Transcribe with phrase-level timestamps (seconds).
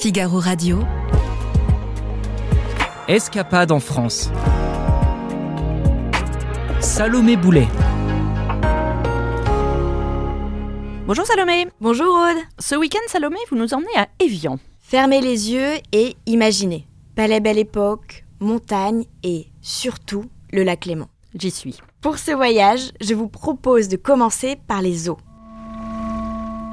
[0.00, 0.78] Figaro Radio.
[3.08, 4.30] Escapade en France.
[6.78, 7.66] Salomé Boulet.
[11.04, 11.66] Bonjour Salomé.
[11.80, 12.36] Bonjour Aude.
[12.60, 14.60] Ce week-end, Salomé, vous nous emmenez à Évian.
[14.78, 16.86] Fermez les yeux et imaginez.
[17.16, 21.08] Palais Belle Époque, montagne et surtout le lac Léman.
[21.34, 21.76] J'y suis.
[22.00, 25.18] Pour ce voyage, je vous propose de commencer par les eaux.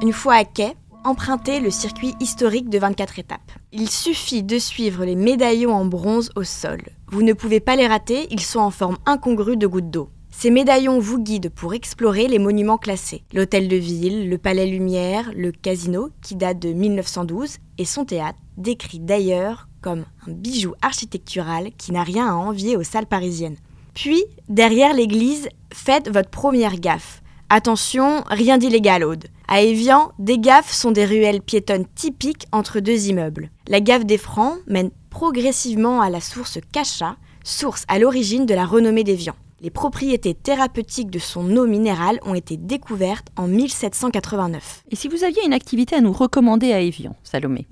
[0.00, 0.76] Une fois à quai,
[1.06, 3.52] empruntez le circuit historique de 24 étapes.
[3.72, 6.82] Il suffit de suivre les médaillons en bronze au sol.
[7.08, 10.10] Vous ne pouvez pas les rater, ils sont en forme incongrue de gouttes d'eau.
[10.30, 13.22] Ces médaillons vous guident pour explorer les monuments classés.
[13.32, 18.38] L'hôtel de ville, le palais Lumière, le casino, qui date de 1912, et son théâtre,
[18.58, 23.56] décrit d'ailleurs comme un bijou architectural qui n'a rien à envier aux salles parisiennes.
[23.94, 27.22] Puis, derrière l'église, faites votre première gaffe.
[27.48, 29.26] Attention, rien d'illégal, Aude.
[29.46, 33.50] À Évian, des gaffes sont des ruelles piétonnes typiques entre deux immeubles.
[33.68, 38.66] La gaffe des Francs mène progressivement à la source Cachat, source à l'origine de la
[38.66, 39.36] renommée d'Évian.
[39.60, 44.82] Les propriétés thérapeutiques de son eau minérale ont été découvertes en 1789.
[44.90, 47.14] Et si vous aviez une activité à nous recommander à Évian,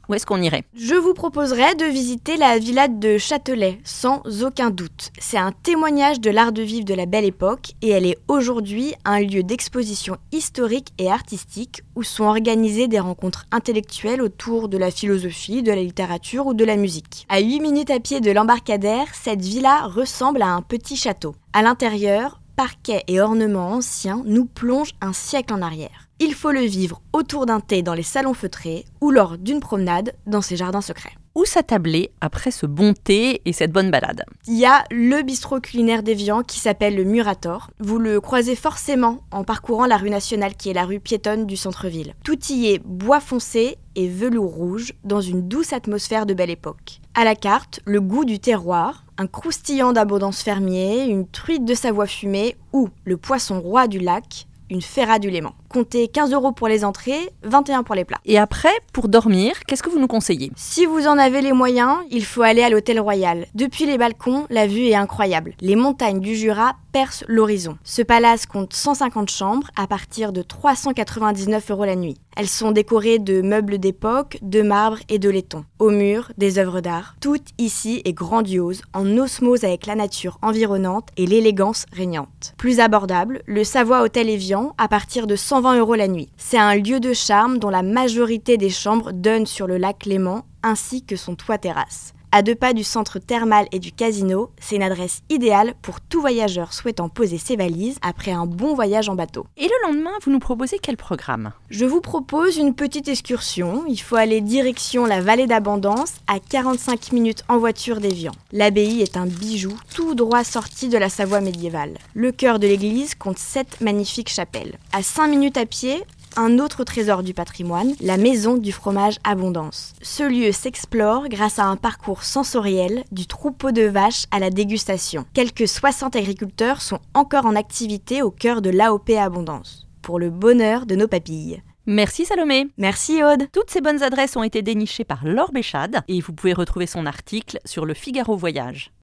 [0.08, 0.64] Où est-ce qu'on irait?
[0.74, 5.10] Je vous proposerais de visiter la villa de Châtelet, sans aucun doute.
[5.18, 8.94] C'est un témoignage de l'art de vivre de la belle époque et elle est aujourd'hui
[9.04, 14.90] un lieu d'exposition historique et artistique où sont organisées des rencontres intellectuelles autour de la
[14.90, 17.26] philosophie, de la littérature ou de la musique.
[17.28, 21.34] À 8 minutes à pied de l'embarcadère, cette villa ressemble à un petit château.
[21.52, 26.08] À l'intérieur, parquet et ornements anciens nous plongent un siècle en arrière.
[26.20, 30.14] Il faut le vivre autour d'un thé dans les salons feutrés ou lors d'une promenade
[30.28, 31.14] dans ses jardins secrets.
[31.34, 35.58] Où s'attabler après ce bon thé et cette bonne balade Il y a le bistrot
[35.58, 37.70] culinaire d'Evian qui s'appelle le Murator.
[37.80, 41.56] Vous le croisez forcément en parcourant la rue nationale qui est la rue piétonne du
[41.56, 42.14] centre-ville.
[42.22, 47.00] Tout y est bois foncé et velours rouge dans une douce atmosphère de belle époque.
[47.14, 52.06] À la carte, le goût du terroir, un croustillant d'abondance fermier, une truite de Savoie
[52.06, 55.52] fumée ou le poisson roi du lac, une ferra du Léman.
[55.68, 58.18] Comptez 15 euros pour les entrées, 21 pour les plats.
[58.24, 60.50] Et après, pour dormir, qu'est-ce que vous nous conseillez?
[60.56, 63.46] Si vous en avez les moyens, il faut aller à l'Hôtel Royal.
[63.54, 65.54] Depuis les balcons, la vue est incroyable.
[65.60, 67.76] Les montagnes du Jura percent l'horizon.
[67.82, 72.16] Ce palace compte 150 chambres à partir de 399 euros la nuit.
[72.36, 75.64] Elles sont décorées de meubles d'époque, de marbre et de laiton.
[75.78, 77.16] Au mur, des œuvres d'art.
[77.20, 82.54] Tout ici est grandiose, en osmose avec la nature environnante et l'élégance régnante.
[82.56, 86.30] Plus abordable, le Savoie Hôtel Evian à partir de 120 euros la nuit.
[86.36, 90.44] C'est un lieu de charme dont la majorité des chambres donnent sur le lac Léman
[90.62, 92.14] ainsi que son toit terrasse.
[92.36, 96.20] À deux pas du centre thermal et du casino, c'est une adresse idéale pour tout
[96.20, 99.46] voyageur souhaitant poser ses valises après un bon voyage en bateau.
[99.56, 101.52] Et le lendemain, vous nous proposez quel programme?
[101.70, 103.84] Je vous propose une petite excursion.
[103.86, 108.32] Il faut aller direction la vallée d'Abondance à 45 minutes en voiture d'Evian.
[108.50, 111.98] L'abbaye est un bijou tout droit sorti de la Savoie médiévale.
[112.14, 114.76] Le cœur de l'église compte sept magnifiques chapelles.
[114.92, 116.02] À 5 minutes à pied,
[116.36, 119.92] un autre trésor du patrimoine, la maison du fromage Abondance.
[120.02, 125.24] Ce lieu s'explore grâce à un parcours sensoriel du troupeau de vaches à la dégustation.
[125.34, 130.86] Quelques 60 agriculteurs sont encore en activité au cœur de l'AOP Abondance, pour le bonheur
[130.86, 131.62] de nos papilles.
[131.86, 132.68] Merci Salomé.
[132.78, 133.46] Merci Aude.
[133.52, 137.04] Toutes ces bonnes adresses ont été dénichées par Laure Béchade et vous pouvez retrouver son
[137.04, 138.90] article sur le Figaro Voyage.